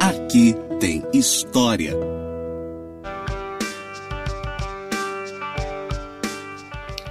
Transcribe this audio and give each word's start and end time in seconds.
Aqui 0.00 0.54
tem 0.80 1.02
história. 1.12 1.92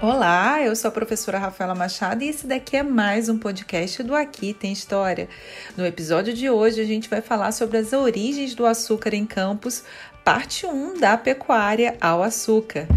Olá, 0.02 0.62
eu 0.64 0.76
sou 0.76 0.90
a 0.90 0.92
professora 0.92 1.38
Rafaela 1.38 1.76
Machado 1.76 2.24
e 2.24 2.30
esse 2.30 2.48
daqui 2.48 2.78
é 2.78 2.84
mais 2.84 3.30
um 3.30 3.38
podcast 3.38 4.02
do 4.02 4.16
Aqui 4.16 4.54
Tem 4.54 4.72
História. 4.72 5.30
No 5.78 5.86
episódio 5.86 6.34
de 6.34 6.50
hoje 6.50 6.82
a 6.82 6.86
gente 6.86 7.10
vai 7.10 7.22
falar 7.22 7.52
sobre 7.52 7.78
as 7.78 7.94
origens 7.94 8.56
do 8.56 8.66
açúcar 8.66 9.14
em 9.14 9.26
Campos, 9.26 9.84
parte 10.24 10.66
1 10.66 11.00
da 11.00 11.18
pecuária 11.18 11.96
ao 12.02 12.24
açúcar. 12.24 12.88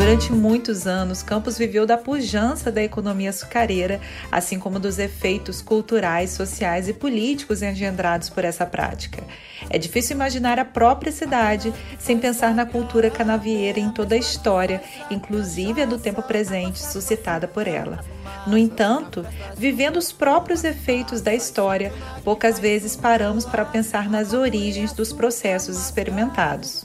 Durante 0.00 0.32
muitos 0.32 0.86
anos, 0.86 1.22
Campos 1.22 1.58
viveu 1.58 1.84
da 1.84 1.98
pujança 1.98 2.72
da 2.72 2.82
economia 2.82 3.28
açucareira, 3.28 4.00
assim 4.32 4.58
como 4.58 4.80
dos 4.80 4.98
efeitos 4.98 5.60
culturais, 5.60 6.30
sociais 6.30 6.88
e 6.88 6.94
políticos 6.94 7.60
engendrados 7.60 8.30
por 8.30 8.42
essa 8.42 8.64
prática. 8.64 9.22
É 9.68 9.76
difícil 9.76 10.16
imaginar 10.16 10.58
a 10.58 10.64
própria 10.64 11.12
cidade 11.12 11.70
sem 11.98 12.18
pensar 12.18 12.54
na 12.54 12.64
cultura 12.64 13.10
canavieira 13.10 13.78
em 13.78 13.90
toda 13.92 14.14
a 14.14 14.18
história, 14.18 14.82
inclusive 15.10 15.82
a 15.82 15.86
do 15.86 15.98
tempo 15.98 16.22
presente, 16.22 16.82
suscitada 16.82 17.46
por 17.46 17.68
ela. 17.68 18.02
No 18.46 18.56
entanto, 18.56 19.24
vivendo 19.56 19.96
os 19.96 20.12
próprios 20.12 20.64
efeitos 20.64 21.20
da 21.20 21.34
história, 21.34 21.92
poucas 22.24 22.58
vezes 22.58 22.96
paramos 22.96 23.44
para 23.44 23.64
pensar 23.64 24.08
nas 24.08 24.32
origens 24.32 24.92
dos 24.92 25.12
processos 25.12 25.78
experimentados. 25.78 26.84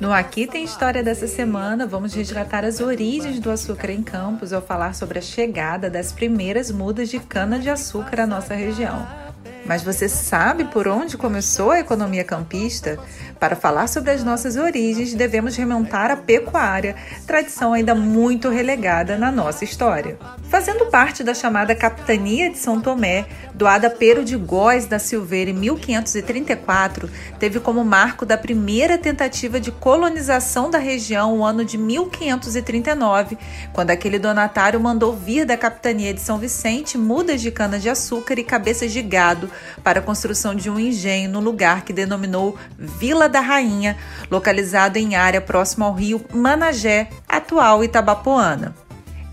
No 0.00 0.12
Aqui 0.12 0.46
Tem 0.46 0.64
História 0.64 1.02
dessa 1.02 1.26
semana, 1.26 1.86
vamos 1.86 2.14
resgatar 2.14 2.64
as 2.64 2.80
origens 2.80 3.38
do 3.38 3.50
açúcar 3.50 3.90
em 3.90 4.02
Campos 4.02 4.52
ao 4.52 4.60
falar 4.60 4.94
sobre 4.94 5.18
a 5.18 5.22
chegada 5.22 5.88
das 5.88 6.12
primeiras 6.12 6.70
mudas 6.70 7.08
de 7.08 7.18
cana-de-açúcar 7.18 8.22
à 8.22 8.26
nossa 8.26 8.54
região. 8.54 9.23
Mas 9.66 9.82
você 9.82 10.08
sabe 10.08 10.64
por 10.64 10.86
onde 10.86 11.16
começou 11.16 11.70
a 11.70 11.80
economia 11.80 12.22
campista? 12.22 12.98
Para 13.40 13.56
falar 13.56 13.86
sobre 13.86 14.10
as 14.10 14.22
nossas 14.22 14.56
origens, 14.56 15.14
devemos 15.14 15.56
remontar 15.56 16.10
à 16.10 16.16
pecuária, 16.16 16.94
tradição 17.26 17.72
ainda 17.72 17.94
muito 17.94 18.48
relegada 18.48 19.16
na 19.16 19.32
nossa 19.32 19.64
história. 19.64 20.18
Fazendo 20.50 20.86
parte 20.86 21.24
da 21.24 21.34
chamada 21.34 21.74
Capitania 21.74 22.50
de 22.50 22.58
São 22.58 22.80
Tomé, 22.80 23.26
doada 23.54 23.86
a 23.86 23.90
Pero 23.90 24.24
de 24.24 24.36
Góes 24.36 24.86
da 24.86 24.98
Silveira 24.98 25.50
em 25.50 25.54
1534, 25.54 27.08
teve 27.38 27.58
como 27.58 27.84
marco 27.84 28.26
da 28.26 28.36
primeira 28.36 28.98
tentativa 28.98 29.58
de 29.58 29.72
colonização 29.72 30.70
da 30.70 30.78
região 30.78 31.38
o 31.38 31.44
ano 31.44 31.64
de 31.64 31.78
1539, 31.78 33.38
quando 33.72 33.90
aquele 33.90 34.18
donatário 34.18 34.78
mandou 34.78 35.14
vir 35.14 35.46
da 35.46 35.56
Capitania 35.56 36.12
de 36.12 36.20
São 36.20 36.38
Vicente 36.38 36.98
mudas 36.98 37.40
de 37.40 37.50
cana-de-açúcar 37.50 38.38
e 38.38 38.44
cabeças 38.44 38.92
de 38.92 39.02
gado 39.02 39.50
para 39.82 40.00
a 40.00 40.02
construção 40.02 40.54
de 40.54 40.70
um 40.70 40.78
engenho 40.78 41.30
no 41.30 41.40
lugar 41.40 41.82
que 41.82 41.92
denominou 41.92 42.56
Vila 42.78 43.28
da 43.28 43.40
Rainha, 43.40 43.96
localizado 44.30 44.98
em 44.98 45.14
área 45.14 45.40
próxima 45.40 45.86
ao 45.86 45.94
rio 45.94 46.24
Managé, 46.32 47.08
atual 47.28 47.82
Itabapoana. 47.84 48.83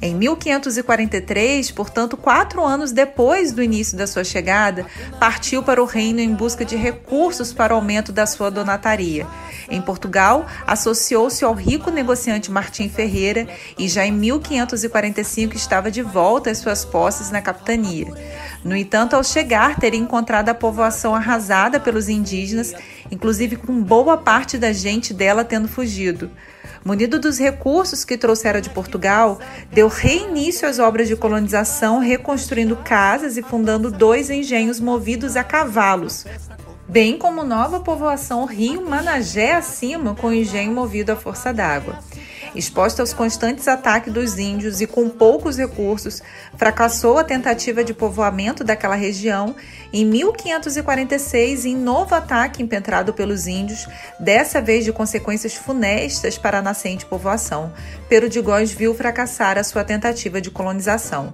Em 0.02 0.16
1543, 0.16 1.70
portanto, 1.70 2.18
quatro 2.18 2.66
anos 2.66 2.92
depois 2.92 3.52
do 3.52 3.62
início 3.62 3.96
da 3.96 4.08
sua 4.08 4.24
chegada, 4.24 4.88
partiu 5.20 5.62
para 5.62 5.82
o 5.82 5.86
reino 5.86 6.20
em 6.20 6.34
busca 6.34 6.66
de 6.66 6.76
recursos 6.76 7.54
para 7.54 7.74
o 7.74 7.76
aumento 7.76 8.12
da 8.12 8.26
sua 8.26 8.50
donataria. 8.50 9.28
Em 9.70 9.80
Portugal, 9.80 10.48
associou-se 10.66 11.46
ao 11.46 11.54
rico 11.54 11.92
negociante 11.92 12.50
Martim 12.50 12.90
Ferreira 12.90 13.48
e 13.78 13.88
já 13.88 14.04
em 14.04 14.12
1545 14.12 15.56
estava 15.56 15.92
de 15.92 16.02
volta 16.02 16.50
às 16.50 16.58
suas 16.58 16.84
posses 16.84 17.30
na 17.30 17.42
capitania. 17.42 18.08
No 18.64 18.76
entanto, 18.76 19.16
ao 19.16 19.24
chegar, 19.24 19.80
teria 19.80 20.00
encontrado 20.00 20.50
a 20.50 20.56
povoação 20.56 21.14
arrasada 21.14 21.80
pelos 21.80 22.10
indígenas, 22.10 22.74
inclusive 23.12 23.56
com 23.56 23.84
boa 23.84 24.18
parte 24.18 24.58
da 24.58 24.74
gente 24.74 25.14
dela 25.14 25.46
tendo 25.46 25.68
fugido. 25.68 26.32
Munido 26.84 27.20
dos 27.20 27.38
recursos 27.38 28.04
que 28.04 28.18
trouxera 28.18 28.60
de 28.60 28.70
Portugal, 28.70 29.40
deu 29.72 29.88
reinício 29.88 30.68
às 30.68 30.80
obras 30.80 31.08
de 31.08 31.16
colonização, 31.16 32.00
reconstruindo 32.00 32.76
casas 32.76 33.38
e 33.38 33.44
fundando 33.44 33.92
dois 33.92 34.32
engenhos 34.32 34.80
movidos 34.80 35.36
a 35.36 35.44
cavalos, 35.44 36.26
bem 36.88 37.20
como 37.20 37.44
nova 37.44 37.80
povoação 37.80 38.46
Rio 38.46 38.90
Managé 38.90 39.54
acima, 39.54 40.16
com 40.16 40.34
engenho 40.34 40.74
movido 40.74 41.12
à 41.12 41.16
força 41.16 41.54
d'água. 41.54 42.00
Exposta 42.56 43.02
aos 43.02 43.14
constantes 43.14 43.68
ataques 43.68 44.12
dos 44.12 44.38
índios 44.38 44.82
e 44.82 44.88
com 44.88 45.10
poucos 45.10 45.58
recursos, 45.58 46.22
fracassou 46.58 47.18
a 47.18 47.24
tentativa 47.24 47.84
de 47.84 47.94
povoamento 47.94 48.64
daquela 48.64 48.96
região 48.96 49.56
em 49.94 50.06
1546 50.06 51.66
em 51.66 51.76
novo 51.76 52.14
ataque 52.16 52.62
impetrado 52.62 53.14
pelos 53.14 53.48
índios, 53.48 53.88
dessa 54.20 54.62
vez 54.62 54.86
de 54.86 54.92
consequências 54.92 55.54
funestas 55.56 56.38
para 56.38 56.60
a 56.60 56.62
nascente 56.62 57.06
povoação. 57.06 57.74
Pero 58.10 58.30
de 58.30 58.42
Góis 58.42 58.72
viu 58.72 58.94
fracassar 58.94 59.58
a 59.58 59.64
sua 59.64 59.84
tentativa 59.84 60.42
de 60.42 60.52
colonização. 60.52 61.34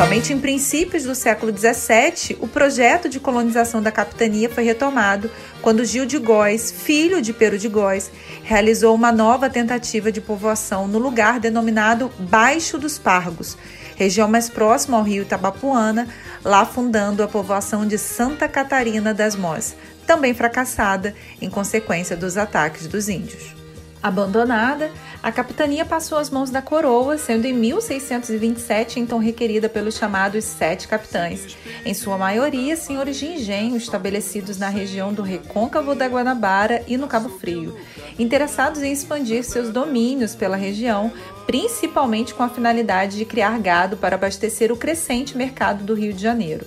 Somente 0.00 0.32
em 0.32 0.40
princípios 0.40 1.04
do 1.04 1.14
século 1.14 1.52
XVII, 1.54 2.38
o 2.40 2.48
projeto 2.48 3.06
de 3.06 3.20
colonização 3.20 3.82
da 3.82 3.92
capitania 3.92 4.48
foi 4.48 4.64
retomado 4.64 5.30
quando 5.60 5.84
Gil 5.84 6.06
de 6.06 6.16
Góis, 6.16 6.72
filho 6.72 7.20
de 7.20 7.34
Pero 7.34 7.58
de 7.58 7.68
Góis, 7.68 8.10
realizou 8.42 8.94
uma 8.94 9.12
nova 9.12 9.50
tentativa 9.50 10.10
de 10.10 10.18
povoação 10.18 10.88
no 10.88 10.98
lugar 10.98 11.38
denominado 11.38 12.10
Baixo 12.18 12.78
dos 12.78 12.98
Pargos, 12.98 13.58
região 13.94 14.26
mais 14.26 14.48
próxima 14.48 14.96
ao 14.96 15.02
rio 15.02 15.20
Itabapuana, 15.20 16.08
lá 16.42 16.64
fundando 16.64 17.22
a 17.22 17.28
povoação 17.28 17.86
de 17.86 17.98
Santa 17.98 18.48
Catarina 18.48 19.12
das 19.12 19.36
Mós, 19.36 19.76
também 20.06 20.32
fracassada 20.32 21.14
em 21.42 21.50
consequência 21.50 22.16
dos 22.16 22.38
ataques 22.38 22.86
dos 22.86 23.10
índios. 23.10 23.54
Abandonada, 24.02 24.90
a 25.22 25.30
capitania 25.30 25.84
passou 25.84 26.16
às 26.16 26.30
mãos 26.30 26.48
da 26.48 26.62
coroa, 26.62 27.18
sendo 27.18 27.44
em 27.44 27.52
1627 27.52 28.98
então 28.98 29.18
requerida 29.18 29.68
pelos 29.68 29.96
chamados 29.96 30.44
Sete 30.44 30.88
Capitães, 30.88 31.58
em 31.84 31.92
sua 31.92 32.16
maioria 32.16 32.74
senhores 32.74 33.18
de 33.18 33.26
engenho 33.26 33.76
estabelecidos 33.76 34.56
na 34.56 34.70
região 34.70 35.12
do 35.12 35.20
Recôncavo 35.20 35.94
da 35.94 36.06
Guanabara 36.06 36.82
e 36.86 36.96
no 36.96 37.06
Cabo 37.06 37.28
Frio, 37.28 37.76
interessados 38.18 38.82
em 38.82 38.92
expandir 38.92 39.44
seus 39.44 39.68
domínios 39.68 40.34
pela 40.34 40.56
região, 40.56 41.12
principalmente 41.46 42.32
com 42.32 42.42
a 42.42 42.48
finalidade 42.48 43.18
de 43.18 43.26
criar 43.26 43.58
gado 43.58 43.98
para 43.98 44.14
abastecer 44.14 44.72
o 44.72 44.76
crescente 44.76 45.36
mercado 45.36 45.84
do 45.84 45.92
Rio 45.92 46.14
de 46.14 46.22
Janeiro. 46.22 46.66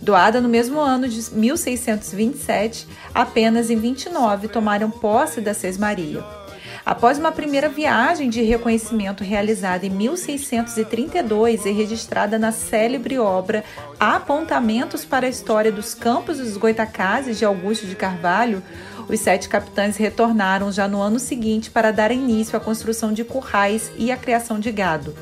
Doada 0.00 0.40
no 0.40 0.48
mesmo 0.48 0.80
ano 0.80 1.06
de 1.08 1.30
1627, 1.30 2.88
apenas 3.14 3.70
em 3.70 3.76
29 3.76 4.48
tomaram 4.48 4.90
posse 4.90 5.40
da 5.40 5.52
Sesmaria. 5.52 6.41
Após 6.84 7.16
uma 7.16 7.30
primeira 7.30 7.68
viagem 7.68 8.28
de 8.28 8.42
reconhecimento 8.42 9.22
realizada 9.22 9.86
em 9.86 9.90
1632 9.90 11.64
e 11.64 11.70
registrada 11.70 12.40
na 12.40 12.50
célebre 12.50 13.18
obra 13.18 13.62
Apontamentos 14.00 15.04
para 15.04 15.26
a 15.26 15.30
História 15.30 15.70
dos 15.70 15.94
Campos 15.94 16.38
dos 16.38 16.56
Goitacazes 16.56 17.38
de 17.38 17.44
Augusto 17.44 17.86
de 17.86 17.94
Carvalho, 17.94 18.60
os 19.08 19.20
sete 19.20 19.48
capitães 19.48 19.96
retornaram 19.96 20.72
já 20.72 20.88
no 20.88 21.00
ano 21.00 21.20
seguinte 21.20 21.70
para 21.70 21.92
dar 21.92 22.10
início 22.10 22.56
à 22.56 22.60
construção 22.60 23.12
de 23.12 23.22
currais 23.22 23.92
e 23.96 24.10
à 24.10 24.16
criação 24.16 24.58
de 24.58 24.72
gado. 24.72 25.14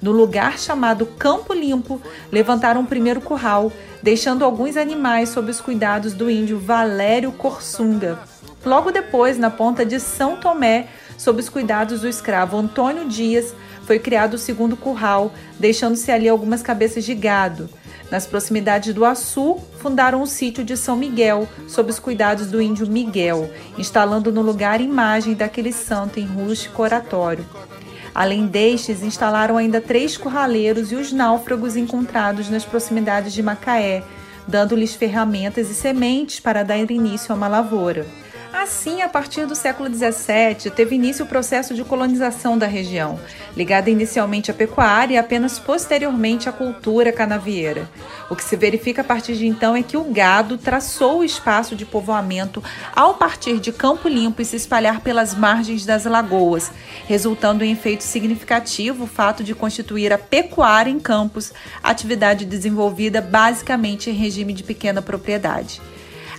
No 0.00 0.12
lugar 0.12 0.58
chamado 0.58 1.04
Campo 1.04 1.52
Limpo, 1.52 2.00
levantaram 2.30 2.80
o 2.80 2.86
primeiro 2.86 3.20
curral, 3.20 3.70
deixando 4.02 4.44
alguns 4.44 4.78
animais 4.78 5.28
sob 5.28 5.50
os 5.50 5.60
cuidados 5.60 6.14
do 6.14 6.30
índio 6.30 6.58
Valério 6.58 7.32
Corsunga. 7.32 8.18
Logo 8.64 8.90
depois, 8.90 9.38
na 9.38 9.50
ponta 9.50 9.84
de 9.84 9.98
São 9.98 10.36
Tomé, 10.36 10.88
sob 11.22 11.38
os 11.38 11.48
cuidados 11.48 12.00
do 12.00 12.08
escravo 12.08 12.56
Antônio 12.56 13.08
Dias, 13.08 13.54
foi 13.86 14.00
criado 14.00 14.34
o 14.34 14.38
segundo 14.38 14.76
curral, 14.76 15.32
deixando-se 15.56 16.10
ali 16.10 16.28
algumas 16.28 16.62
cabeças 16.62 17.04
de 17.04 17.14
gado. 17.14 17.70
Nas 18.10 18.26
proximidades 18.26 18.92
do 18.92 19.04
Açu, 19.04 19.56
fundaram 19.78 20.20
o 20.20 20.26
sítio 20.26 20.64
de 20.64 20.76
São 20.76 20.96
Miguel, 20.96 21.48
sob 21.68 21.92
os 21.92 22.00
cuidados 22.00 22.48
do 22.48 22.60
índio 22.60 22.88
Miguel, 22.88 23.48
instalando 23.78 24.32
no 24.32 24.42
lugar 24.42 24.80
imagem 24.80 25.34
daquele 25.34 25.72
santo 25.72 26.18
em 26.18 26.26
rústico 26.26 26.82
oratório. 26.82 27.46
Além 28.12 28.48
destes, 28.48 29.00
instalaram 29.04 29.56
ainda 29.56 29.80
três 29.80 30.16
curraleiros 30.16 30.90
e 30.90 30.96
os 30.96 31.12
náufragos 31.12 31.76
encontrados 31.76 32.50
nas 32.50 32.64
proximidades 32.64 33.32
de 33.32 33.44
Macaé, 33.44 34.02
dando-lhes 34.48 34.92
ferramentas 34.92 35.70
e 35.70 35.74
sementes 35.74 36.40
para 36.40 36.64
dar 36.64 36.78
início 36.78 37.32
a 37.32 37.36
uma 37.36 37.46
lavoura. 37.46 38.04
Assim, 38.52 39.00
a 39.00 39.08
partir 39.08 39.46
do 39.46 39.56
século 39.56 39.88
XVII, 39.88 40.70
teve 40.76 40.94
início 40.94 41.24
o 41.24 41.28
processo 41.28 41.74
de 41.74 41.82
colonização 41.82 42.58
da 42.58 42.66
região, 42.66 43.18
ligada 43.56 43.88
inicialmente 43.88 44.50
à 44.50 44.54
pecuária 44.54 45.14
e 45.14 45.18
apenas 45.18 45.58
posteriormente 45.58 46.50
à 46.50 46.52
cultura 46.52 47.10
canavieira. 47.10 47.88
O 48.28 48.36
que 48.36 48.44
se 48.44 48.54
verifica 48.54 49.00
a 49.00 49.04
partir 49.04 49.36
de 49.36 49.46
então 49.46 49.74
é 49.74 49.82
que 49.82 49.96
o 49.96 50.04
gado 50.04 50.58
traçou 50.58 51.20
o 51.20 51.24
espaço 51.24 51.74
de 51.74 51.86
povoamento 51.86 52.62
ao 52.94 53.14
partir 53.14 53.58
de 53.58 53.72
Campo 53.72 54.06
Limpo 54.06 54.42
e 54.42 54.44
se 54.44 54.56
espalhar 54.56 55.00
pelas 55.00 55.34
margens 55.34 55.86
das 55.86 56.04
lagoas, 56.04 56.70
resultando 57.06 57.64
em 57.64 57.72
efeito 57.72 58.04
significativo 58.04 59.04
o 59.04 59.08
fato 59.08 59.42
de 59.42 59.54
constituir 59.54 60.12
a 60.12 60.18
pecuária 60.18 60.90
em 60.90 61.00
campos, 61.00 61.54
atividade 61.82 62.44
desenvolvida 62.44 63.22
basicamente 63.22 64.10
em 64.10 64.14
regime 64.14 64.52
de 64.52 64.62
pequena 64.62 65.00
propriedade. 65.00 65.80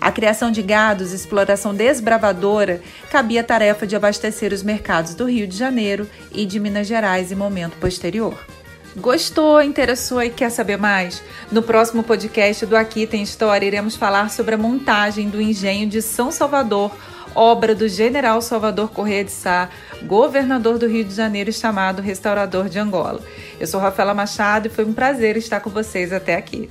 A 0.04 0.12
criação 0.12 0.52
de 0.52 0.62
gados, 0.62 1.14
exploração 1.14 1.74
desbravadora, 1.74 2.82
cabia 3.10 3.40
a 3.40 3.44
tarefa 3.44 3.88
de 3.88 3.96
abastecer 3.96 4.52
os 4.52 4.62
mercados 4.62 5.16
do 5.16 5.24
Rio 5.24 5.48
de 5.48 5.56
Janeiro 5.56 6.10
e 6.30 6.46
de 6.46 6.60
Minas 6.60 6.88
Gerais 6.88 7.32
em 7.32 7.36
momento 7.36 7.78
posterior. 7.78 8.38
Gostou, 8.98 9.62
interessou 9.62 10.22
e 10.22 10.30
quer 10.30 10.50
saber 10.50 10.78
mais? 10.78 11.24
No 11.50 11.64
próximo 11.64 12.04
podcast 12.04 12.66
do 12.66 12.76
Aqui 12.76 13.08
Tem 13.08 13.24
História, 13.24 13.66
iremos 13.66 13.96
falar 13.96 14.30
sobre 14.30 14.56
a 14.56 14.58
montagem 14.58 15.30
do 15.30 15.42
engenho 15.42 15.88
de 15.88 16.02
São 16.02 16.34
Salvador, 16.34 16.92
obra 17.34 17.74
do 17.74 17.88
general 17.88 18.42
Salvador 18.42 18.90
Correia 18.90 19.24
de 19.24 19.32
Sá, 19.32 19.70
governador 20.04 20.78
do 20.78 20.86
Rio 20.86 21.06
de 21.06 21.16
Janeiro 21.16 21.50
e 21.50 21.54
chamado 21.54 22.02
restaurador 22.02 22.68
de 22.68 22.78
Angola. 22.78 23.22
Eu 23.58 23.68
sou 23.68 23.80
Rafaela 23.80 24.14
Machado 24.14 24.68
e 24.68 24.70
foi 24.70 24.84
um 24.84 24.92
prazer 24.92 25.38
estar 25.38 25.62
com 25.62 25.70
vocês 25.70 26.12
até 26.12 26.36
aqui. 26.36 26.70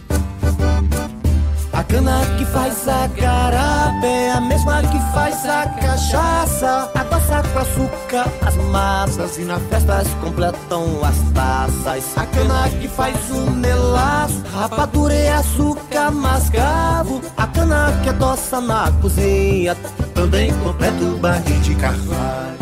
A 1.83 1.85
cana 1.85 2.21
que 2.39 2.45
faz 2.45 2.87
a 2.87 3.09
carapé, 3.09 4.31
a 4.31 4.41
mesma 4.41 4.83
que 4.83 4.99
faz 5.13 5.45
a 5.45 5.67
cachaça. 5.67 6.89
Adoça 6.95 7.43
com 7.53 7.59
açúcar 7.59 8.33
as 8.47 8.55
massas 8.71 9.37
e 9.39 9.43
na 9.43 9.59
festa 9.59 10.05
completam 10.21 11.01
as 11.05 11.17
taças. 11.35 12.17
A 12.17 12.25
cana 12.27 12.71
que 12.81 12.87
faz 12.87 13.17
o 13.31 13.51
melaço, 13.51 14.45
rapadura 14.55 15.13
e 15.13 15.29
açúcar 15.29 16.13
mascavo. 16.13 17.21
A 17.37 17.49
cana 17.49 18.01
que 18.05 18.11
adoça 18.11 18.61
na 18.61 18.93
cozinha, 19.03 19.75
também 20.15 20.53
completa 20.61 21.03
o 21.03 21.19
barril 21.19 21.61
de 21.63 21.75
carvalho. 21.75 22.62